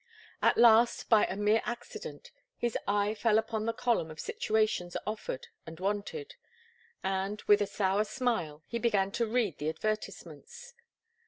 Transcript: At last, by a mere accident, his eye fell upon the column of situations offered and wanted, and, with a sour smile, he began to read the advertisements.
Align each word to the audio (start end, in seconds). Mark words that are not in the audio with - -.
At 0.41 0.57
last, 0.57 1.09
by 1.09 1.25
a 1.25 1.35
mere 1.35 1.61
accident, 1.63 2.31
his 2.57 2.75
eye 2.87 3.13
fell 3.13 3.37
upon 3.37 3.67
the 3.67 3.71
column 3.71 4.09
of 4.09 4.19
situations 4.19 4.97
offered 5.05 5.49
and 5.67 5.79
wanted, 5.79 6.33
and, 7.03 7.39
with 7.43 7.61
a 7.61 7.67
sour 7.67 8.03
smile, 8.03 8.63
he 8.65 8.79
began 8.79 9.11
to 9.11 9.27
read 9.27 9.59
the 9.59 9.69
advertisements. 9.69 10.73